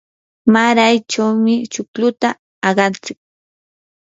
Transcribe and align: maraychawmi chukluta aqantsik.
maraychawmi 0.53 1.55
chukluta 1.73 2.29
aqantsik. 2.67 3.17